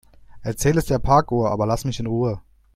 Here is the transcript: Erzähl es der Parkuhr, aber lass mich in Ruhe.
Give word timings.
Erzähl 0.41 0.79
es 0.79 0.85
der 0.85 0.97
Parkuhr, 0.97 1.51
aber 1.51 1.67
lass 1.67 1.85
mich 1.85 1.99
in 1.99 2.07
Ruhe. 2.07 2.41